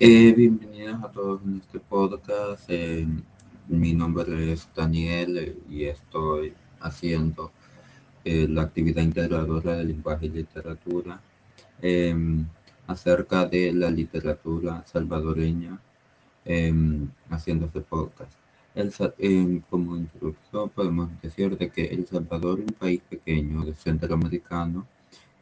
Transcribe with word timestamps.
Eh, 0.00 0.32
bienvenidos 0.32 1.02
a 1.04 1.12
todos 1.12 1.42
en 1.44 1.56
este 1.56 1.78
podcast. 1.78 2.64
Eh, 2.68 3.06
mi 3.68 3.92
nombre 3.94 4.52
es 4.52 4.68
Daniel 4.74 5.38
eh, 5.38 5.56
y 5.68 5.84
estoy 5.84 6.54
haciendo 6.80 7.52
la 8.24 8.62
actividad 8.62 9.02
integradora 9.02 9.76
de 9.76 9.84
lenguaje 9.84 10.26
y 10.26 10.30
literatura 10.30 11.20
em, 11.80 12.46
acerca 12.86 13.46
de 13.46 13.72
la 13.72 13.90
literatura 13.90 14.84
salvadoreña 14.86 15.80
haciendo 17.30 17.66
este 17.66 17.80
podcast. 17.80 18.32
El, 18.74 18.92
em, 19.18 19.60
como 19.70 19.96
introducción 19.96 20.70
podemos 20.70 21.10
decir 21.20 21.56
de 21.58 21.70
que 21.70 21.84
El 21.86 22.06
Salvador 22.06 22.60
es 22.60 22.66
un 22.66 22.74
país 22.74 23.00
pequeño 23.08 23.64
de 23.64 23.74
centroamericano 23.74 24.86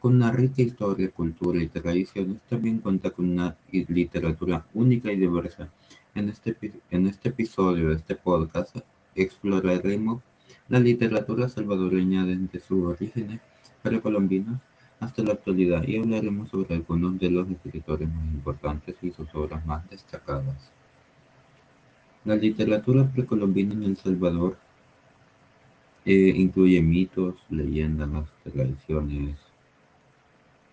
con 0.01 0.17
una 0.17 0.33
rica 0.33 0.63
historia, 0.63 1.11
cultura 1.11 1.63
y 1.63 1.69
tradiciones, 1.69 2.39
también 2.49 2.79
cuenta 2.79 3.11
con 3.11 3.31
una 3.31 3.57
literatura 3.71 4.67
única 4.73 5.13
y 5.13 5.17
diversa. 5.17 5.71
En 6.15 6.31
este, 6.31 6.57
en 6.91 7.07
este 7.07 7.29
episodio 7.29 7.91
de 7.91 7.97
este 7.97 8.17
podcast 8.17 8.79
exploraremos 9.15 10.23
la 10.69 10.81
literatura 10.81 11.49
salvadoreña 11.49 12.25
desde 12.25 12.61
sus 12.61 12.85
orígenes 12.85 13.41
precolombinos 13.83 14.59
hasta 15.01 15.23
la 15.23 15.33
actualidad 15.33 15.87
y 15.87 15.99
hablaremos 15.99 16.49
sobre 16.49 16.75
algunos 16.75 17.19
de 17.19 17.31
los 17.31 17.51
escritores 17.51 18.09
más 18.09 18.25
importantes 18.33 18.97
y 19.03 19.11
sus 19.11 19.35
obras 19.35 19.65
más 19.67 19.89
destacadas. 19.91 20.71
La 22.25 22.37
literatura 22.37 23.05
precolombina 23.11 23.75
en 23.75 23.83
El 23.85 23.97
Salvador 23.97 24.57
eh, 26.05 26.33
incluye 26.37 26.81
mitos, 26.81 27.35
leyendas, 27.51 28.09
tradiciones, 28.45 29.37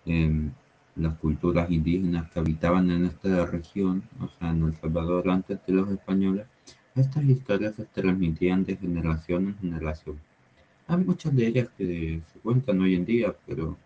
en 0.08 0.54
las 0.96 1.14
culturas 1.18 1.70
indígenas 1.70 2.30
que 2.30 2.40
habitaban 2.40 2.90
en 2.90 3.06
esta 3.06 3.46
región, 3.46 4.02
o 4.20 4.28
sea, 4.38 4.50
en 4.50 4.62
El 4.64 4.74
Salvador 4.76 5.28
antes 5.30 5.58
de 5.66 5.72
los 5.72 5.90
españoles, 5.90 6.46
estas 6.94 7.24
historias 7.24 7.74
se 7.76 7.84
transmitían 7.84 8.64
de 8.64 8.76
generación 8.76 9.48
en 9.48 9.58
generación. 9.58 10.18
Hay 10.88 10.96
muchas 10.96 11.36
de 11.36 11.46
ellas 11.46 11.68
que 11.76 12.20
se 12.32 12.38
cuentan 12.40 12.80
hoy 12.80 12.94
en 12.94 13.04
día, 13.04 13.34
pero 13.46 13.76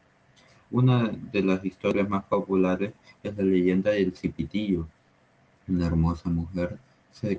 una 0.71 1.09
de 1.09 1.43
las 1.43 1.63
historias 1.65 2.09
más 2.09 2.25
populares 2.25 2.95
es 3.23 3.37
la 3.37 3.43
leyenda 3.43 3.91
del 3.91 4.17
Cipitillo, 4.17 4.89
una 5.69 5.87
hermosa 5.87 6.31
mujer 6.31 6.79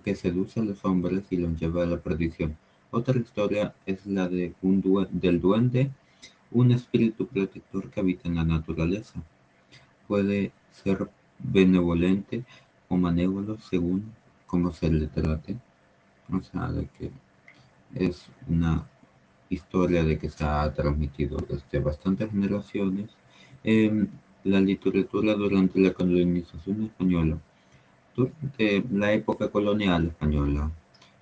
que 0.04 0.16
seduce 0.16 0.60
a 0.60 0.64
los 0.64 0.86
hombres 0.86 1.24
y 1.32 1.38
los 1.38 1.60
lleva 1.60 1.84
a 1.84 1.88
la 1.88 1.98
perdición. 1.98 2.56
Otra 2.92 3.18
historia 3.20 3.74
es 3.88 4.06
la 4.06 4.28
de 4.28 4.54
un 4.62 5.08
del 5.12 5.42
duende 5.42 5.90
un 6.54 6.72
espíritu 6.72 7.28
protector 7.28 7.90
que 7.90 8.00
habita 8.00 8.28
en 8.28 8.36
la 8.36 8.46
naturaleza. 8.46 9.22
Puede 10.08 10.52
ser 10.72 11.10
benevolente 11.40 12.44
o 12.90 12.98
manévolo 12.98 13.58
según 13.60 14.12
cómo 14.48 14.72
se 14.72 14.92
le 14.92 15.08
trate. 15.08 15.58
O 16.32 16.42
sea, 16.42 16.72
de 16.72 16.88
que 16.98 17.12
es 17.96 18.28
una 18.48 18.88
historia 19.50 20.04
de 20.04 20.18
que 20.18 20.30
se 20.30 20.44
ha 20.46 20.72
transmitido 20.74 21.38
desde 21.38 21.80
bastantes 21.80 22.30
generaciones. 22.32 23.10
en 23.64 24.10
la 24.44 24.60
literatura 24.60 25.36
durante 25.36 25.80
la 25.80 25.94
colonización 25.94 26.84
española, 26.84 27.38
durante 28.16 28.84
la 28.92 29.14
época 29.14 29.50
colonial 29.50 30.08
española 30.08 30.70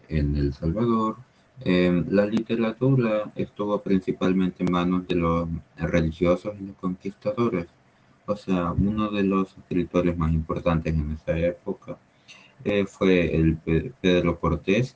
en 0.10 0.36
El 0.36 0.54
Salvador, 0.54 1.18
Em, 1.64 2.06
la 2.10 2.26
literatura 2.26 3.32
estuvo 3.36 3.80
principalmente 3.82 4.64
en 4.64 4.72
manos 4.72 5.08
de 5.08 5.16
los 5.16 5.48
religiosos 5.78 6.56
y 6.60 6.66
los 6.66 6.76
conquistadores. 6.78 7.68
O 8.26 8.36
sea, 8.36 8.72
uno 8.72 9.12
de 9.12 9.24
los 9.24 9.56
escritores 9.58 10.18
más 10.18 10.34
importantes 10.34 10.94
en 10.96 11.12
esa 11.12 11.38
época 11.38 11.98
eh, 12.64 12.86
fue 12.86 13.36
el 13.36 13.58
Pedro 14.02 14.40
Cortés, 14.40 14.96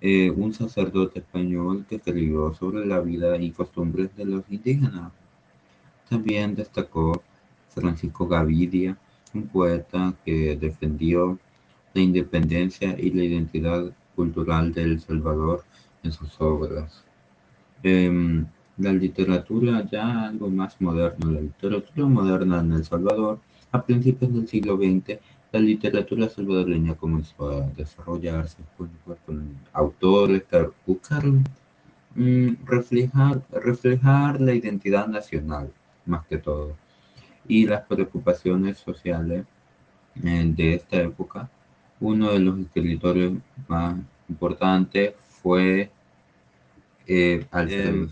eh, 0.00 0.30
un 0.30 0.52
sacerdote 0.52 1.20
español 1.20 1.86
que 1.88 1.96
escribió 1.96 2.54
sobre 2.54 2.86
la 2.86 3.00
vida 3.00 3.36
y 3.38 3.50
costumbres 3.50 4.14
de 4.16 4.26
los 4.26 4.44
indígenas. 4.50 5.12
También 6.10 6.54
destacó 6.54 7.22
Francisco 7.70 8.26
Gavidia, 8.28 8.98
un 9.34 9.48
poeta 9.48 10.14
que 10.24 10.56
defendió 10.56 11.38
la 11.94 12.02
independencia 12.02 12.96
y 12.98 13.10
la 13.10 13.24
identidad 13.24 13.92
cultural 14.18 14.72
de 14.74 14.82
El 14.82 15.00
Salvador 15.00 15.58
en 16.02 16.10
sus 16.10 16.32
obras. 16.40 17.04
Em, 17.84 18.44
la 18.76 18.92
literatura 18.92 19.88
ya 19.92 20.04
algo 20.30 20.48
más 20.60 20.72
moderna, 20.80 21.24
la 21.36 21.40
literatura 21.40 22.06
moderna 22.18 22.56
en 22.64 22.72
El 22.72 22.84
Salvador, 22.84 23.38
a 23.70 23.78
principios 23.88 24.32
del 24.34 24.48
siglo 24.48 24.76
XX, 24.76 25.20
la 25.52 25.60
literatura 25.60 26.28
salvadoreña 26.28 26.94
comenzó 26.96 27.42
a 27.48 27.60
desarrollarse 27.80 28.58
con, 28.76 28.90
autores 29.72 30.42
que 30.50 30.68
buscaron 30.86 31.44
mm, 32.16 32.50
reflejar, 32.74 33.34
reflejar 33.68 34.40
la 34.40 34.52
identidad 34.60 35.06
nacional, 35.06 35.66
más 36.06 36.26
que 36.26 36.38
todo, 36.38 36.76
y 37.46 37.66
las 37.66 37.82
preocupaciones 37.86 38.78
sociales 38.78 39.46
eh, 40.24 40.52
de 40.58 40.74
esta 40.74 40.96
época 41.10 41.48
uno 42.00 42.32
de 42.32 42.38
los 42.38 42.58
escritores 42.58 43.32
más 43.66 43.96
importantes 44.28 45.14
fue 45.42 45.90
eh, 47.06 47.46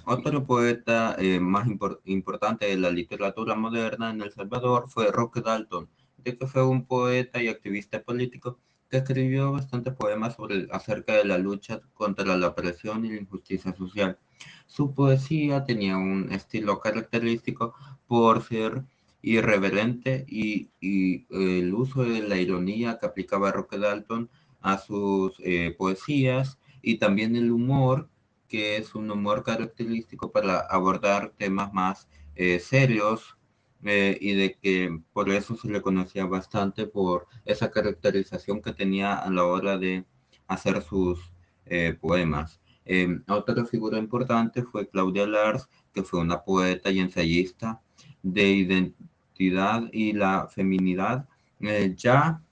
otro 0.06 0.44
poeta 0.44 1.16
eh, 1.19 1.38
más 1.38 1.69
importante 2.06 2.66
de 2.66 2.78
la 2.78 2.91
literatura 2.91 3.54
moderna 3.54 4.10
en 4.10 4.22
El 4.22 4.32
Salvador 4.32 4.88
fue 4.88 5.12
Roque 5.12 5.42
Dalton, 5.42 5.88
que 6.25 6.46
fue 6.46 6.66
un 6.66 6.86
poeta 6.86 7.42
y 7.42 7.48
activista 7.48 8.02
político 8.02 8.58
que 8.91 8.98
escribió 8.98 9.52
bastantes 9.52 9.94
poemas 9.94 10.36
sobre, 10.36 10.66
acerca 10.70 11.14
de 11.14 11.25
la 11.25 11.38
lucha 11.38 11.82
contra 11.94 12.36
la 12.36 12.48
opresión 12.48 13.04
y 13.04 13.10
la 13.10 13.20
injusticia 13.20 13.75
social. 13.76 14.19
Su 14.66 14.94
poesía 14.94 15.64
tenía 15.64 15.96
un 15.96 16.32
estilo 16.32 16.80
característico 16.80 17.75
por 18.06 18.42
ser 18.42 18.82
irreverente 19.26 20.25
y, 20.28 20.70
el 20.81 21.75
uso 21.75 22.04
de 22.04 22.22
la 22.22 22.37
ironía 22.37 22.98
que 22.98 23.06
aplicaba 23.06 23.50
Roque 23.50 23.76
Dalton 23.76 24.31
a 24.60 24.78
sus 24.78 25.34
eh, 25.41 25.75
poesías 25.76 26.59
y 26.81 26.98
también 26.98 27.34
el 27.34 27.50
humor, 27.50 28.09
que 28.47 28.76
es 28.76 28.94
un 28.94 29.10
humor 29.10 29.42
característico 29.42 30.31
para 30.31 30.60
abordar 30.60 31.32
temas 31.37 31.72
más 31.72 32.09
eh, 32.37 32.60
serios 32.60 33.37
eh, 33.82 34.16
y 34.20 34.34
de 34.34 34.54
que 34.62 34.97
por 35.12 35.28
eso 35.31 35.56
se 35.56 35.69
le 35.69 35.82
conocía 35.82 36.25
bastante 36.26 36.87
por 36.87 37.26
esa 37.44 37.72
caracterización 37.72 38.62
que 38.62 38.72
tenía 38.72 39.14
a 39.16 39.28
la 39.31 39.44
hora 39.44 39.76
de 39.76 40.04
hacer 40.47 40.82
sus 40.82 41.32
poemas. 42.00 42.60
otra 43.26 43.64
figura 43.64 43.98
importante 43.98 44.62
fue 44.62 44.88
Claudia 44.88 45.26
Lars, 45.26 45.69
que 45.93 46.04
fue 46.04 46.20
una 46.20 46.44
poeta 46.44 46.93
y 46.93 47.00
ensayista 47.00 47.82
de 48.22 48.94
y 49.38 50.12
la 50.12 50.48
feminidad, 50.48 51.28
eh, 51.60 51.94
ya, 51.97 52.42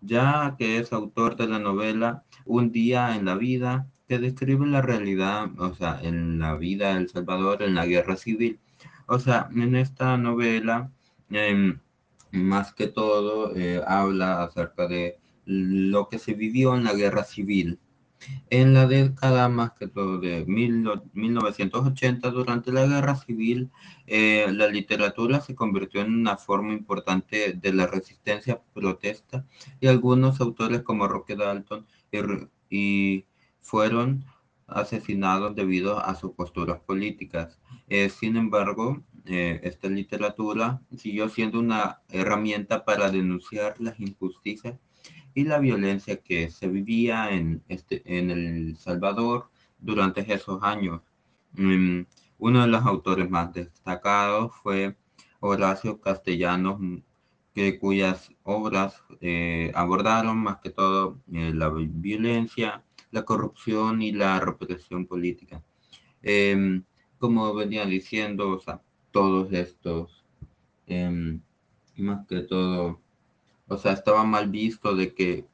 ya 0.00 0.56
que 0.58 0.78
es 0.78 0.92
autor 0.92 1.36
de 1.36 1.48
la 1.48 1.58
novela 1.58 2.24
Un 2.46 2.72
día 2.72 3.16
en 3.16 3.24
la 3.26 3.34
vida, 3.36 3.86
que 4.08 4.18
describe 4.18 4.66
la 4.66 4.82
realidad, 4.82 5.50
o 5.58 5.74
sea, 5.74 6.00
en 6.02 6.38
la 6.38 6.56
vida 6.56 6.94
de 6.94 7.00
El 7.00 7.08
Salvador, 7.08 7.62
en 7.62 7.74
la 7.74 7.86
guerra 7.86 8.16
civil. 8.16 8.58
O 9.06 9.18
sea, 9.18 9.48
en 9.54 9.76
esta 9.76 10.16
novela, 10.16 10.90
em, 11.30 11.78
más 12.32 12.74
que 12.74 12.88
todo, 12.88 13.54
eh, 13.56 13.82
habla 13.86 14.42
acerca 14.44 14.88
de 14.88 15.18
lo 15.46 16.08
que 16.08 16.18
se 16.18 16.34
vivió 16.34 16.74
en 16.76 16.84
la 16.84 16.94
guerra 16.94 17.24
civil 17.24 17.78
en 18.50 18.74
la 18.74 18.86
década 18.86 19.48
más 19.48 19.72
que 19.72 19.86
todo 19.88 20.18
de 20.18 20.44
1980, 20.46 22.30
durante 22.30 22.72
la 22.72 22.86
guerra 22.86 23.16
civil, 23.16 23.70
eh, 24.06 24.46
la 24.52 24.68
literatura 24.68 25.40
se 25.40 25.54
convirtió 25.54 26.00
en 26.00 26.14
una 26.14 26.36
forma 26.36 26.72
importante 26.72 27.52
de 27.54 27.72
la 27.72 27.86
resistencia 27.86 28.60
protesta 28.74 29.46
y 29.80 29.86
algunos 29.86 30.40
autores 30.40 30.82
como 30.82 31.08
Roque 31.08 31.36
Dalton 31.36 31.86
y, 32.70 33.24
fueron 33.62 34.24
asesinados 34.66 35.54
debido 35.54 35.98
a 36.00 36.14
sus 36.14 36.32
posturas 36.32 36.80
políticas. 36.80 37.58
Eh, 37.88 38.08
sin 38.08 38.36
embargo, 38.36 39.04
eh, 39.26 39.60
esta 39.64 39.88
literatura 39.88 40.80
siguió 40.96 41.28
siendo 41.28 41.58
una 41.60 42.00
herramienta 42.08 42.84
para 42.84 43.10
denunciar 43.10 43.74
las 43.80 44.00
injusticias 44.00 44.78
y 45.34 45.44
la 45.44 45.58
violencia 45.58 46.20
que 46.20 46.50
se 46.50 46.68
vivía 46.68 47.30
en, 47.30 47.62
este, 47.68 48.02
en 48.04 48.30
El 48.30 48.76
Salvador 48.76 49.50
durante 49.78 50.32
esos 50.32 50.62
años. 50.62 51.00
Mm, 51.52 52.02
uno 52.38 52.62
de 52.62 52.68
los 52.68 52.84
autores 52.84 53.28
más 53.28 53.52
destacados 53.52 54.52
fue 54.62 54.96
Horacio 55.40 56.00
Castellanos, 56.00 56.80
que, 57.54 57.78
cuyas 57.78 58.30
obras 58.44 59.02
eh, 59.20 59.72
abordaron 59.74 60.38
más 60.38 60.58
que 60.60 60.70
todo 60.70 61.18
eh, 61.32 61.52
la 61.54 61.68
violencia, 61.70 62.84
la 63.10 63.24
corrupción 63.24 64.02
y 64.02 64.12
la 64.12 64.40
represión 64.40 65.06
política. 65.06 65.62
Em, 66.22 66.84
como 67.18 67.54
venía 67.54 67.84
diciendo, 67.86 68.60
todos 69.10 69.52
estos, 69.52 70.24
em, 70.86 71.40
más 71.96 72.26
que 72.26 72.40
todo, 72.42 73.00
o 73.70 73.78
sea, 73.78 73.92
estaba 73.92 74.24
mal 74.24 74.50
visto 74.50 74.94
de 74.94 75.14
que 75.14 75.46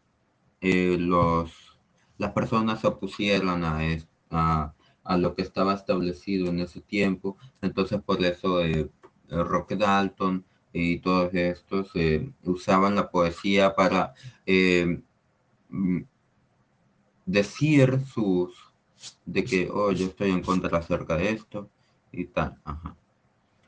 eh, 0.63 0.97
los, 0.99 1.79
las 2.17 2.33
personas 2.33 2.81
se 2.81 2.87
opusieran 2.87 3.63
a, 3.63 4.75
a, 5.05 5.17
lo 5.19 5.35
que 5.35 5.43
estaba 5.43 5.75
establecido 5.75 6.49
en 6.49 6.61
ese 6.61 6.81
tiempo. 6.81 7.37
Entonces, 7.61 8.01
por 8.01 8.25
eso 8.25 8.63
eh, 8.63 8.91
Rock 9.29 9.75
Dalton 9.75 10.45
y 10.73 10.99
todos 10.99 11.33
estos 11.35 11.91
eh, 11.95 12.33
usaban 12.45 12.95
la 12.95 13.11
poesía 13.11 13.75
para 13.75 14.15
eh, 14.47 15.03
mm, 15.69 16.01
decir 17.27 18.01
sus 18.07 18.55
de 19.27 19.45
que 19.45 19.69
oh 19.71 19.93
yo 19.93 20.07
estoy 20.07 20.31
en 20.31 20.43
contra 20.43 20.79
acerca 20.79 21.17
de 21.17 21.33
esto 21.33 21.69
y 22.12 22.25
tal. 22.25 22.59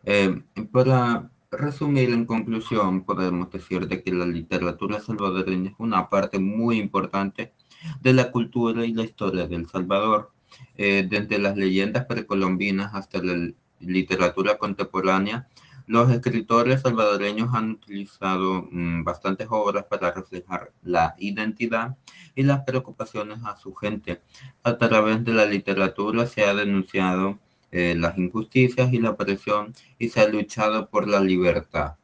Eh, 0.05 0.43
para 0.73 1.31
resumir 1.51 2.11
en 2.11 2.27
conclusión 2.27 3.05
podemos 3.05 3.51
decir 3.51 3.89
de 3.89 4.03
que 4.03 4.13
la 4.13 4.27
literatura 4.27 5.01
salvadoreña 5.01 5.71
es 5.71 5.77
una 5.79 6.09
parte 6.09 6.39
muy 6.39 6.79
importante 6.79 7.53
de 8.01 8.13
la 8.13 8.31
cultura 8.31 8.85
y 8.85 8.93
la 8.93 9.05
historia 9.05 9.47
del 9.47 9.69
Salvador 9.69 10.33
desde 10.77 11.39
las 11.39 11.57
leyendas 11.57 12.07
precolombinas 12.07 12.95
hasta 12.95 13.23
la 13.23 13.53
literatura 13.81 14.59
contemporánea 14.59 15.49
los 15.89 16.11
escritores 16.11 16.83
salvadoreños 16.83 17.55
han 17.55 17.71
utilizado 17.71 18.69
mm, 18.71 19.05
bastantes 19.05 19.49
obras 19.51 19.85
para 19.85 20.13
reflejar 20.13 20.71
la 20.83 21.15
identidad 21.19 21.97
y 22.35 22.43
las 22.43 22.61
preocupaciones 22.65 23.39
a 23.45 23.57
su 23.57 23.75
gente. 23.75 24.21
A 24.63 24.77
través 24.77 25.25
de 25.25 25.33
la 25.33 25.47
literatura 25.47 26.27
se 26.27 26.45
ha 26.45 26.55
denunciado 26.55 27.39
eh, 27.71 27.95
las 27.97 28.17
injusticias 28.19 28.93
y 28.93 28.99
la 28.99 29.17
presión 29.17 29.75
y 29.99 30.09
se 30.09 30.21
ha 30.21 30.29
luchado 30.29 30.89
por 30.89 31.09
la 31.09 31.21
libertad. 31.21 31.95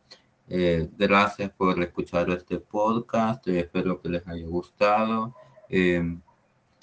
Eh, 0.48 0.88
gracias 0.98 1.50
por 1.50 1.82
escuchar 1.82 2.28
este 2.30 2.58
podcast, 2.58 3.46
espero 3.48 4.00
que 4.00 4.10
les 4.10 4.26
haya 4.28 4.46
gustado. 4.46 5.34
Eh, 5.70 6.18